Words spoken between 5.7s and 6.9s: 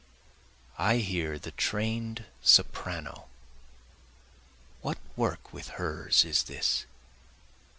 hers is this?)